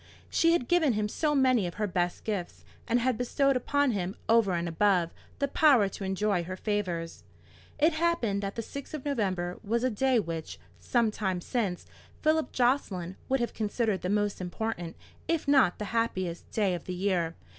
She 0.31 0.53
had 0.53 0.67
given 0.67 0.93
him 0.93 1.07
so 1.07 1.35
many 1.35 1.67
of 1.67 1.75
her 1.75 1.85
best 1.85 2.23
gifts, 2.23 2.65
and 2.87 2.99
had 2.99 3.19
bestowed 3.19 3.55
upon 3.55 3.91
him, 3.91 4.15
over 4.27 4.53
and 4.53 4.67
above, 4.67 5.13
the 5.37 5.47
power 5.47 5.87
to 5.89 6.03
enjoy 6.03 6.43
her 6.45 6.55
favours. 6.57 7.23
It 7.77 7.93
happened 7.93 8.41
that 8.41 8.55
the 8.55 8.63
6th 8.63 8.95
of 8.95 9.05
November 9.05 9.59
was 9.63 9.83
a 9.83 9.91
day 9.91 10.19
which, 10.19 10.59
some 10.79 11.11
time 11.11 11.39
since, 11.39 11.85
Philip 12.23 12.51
Jocelyn 12.51 13.15
would 13.29 13.41
have 13.41 13.53
considered 13.53 14.01
the 14.01 14.09
most 14.09 14.41
important, 14.41 14.95
if 15.27 15.47
not 15.47 15.77
the 15.77 15.85
happiest, 15.93 16.49
day 16.49 16.73
of 16.73 16.85
the 16.85 16.95
year. 16.95 17.35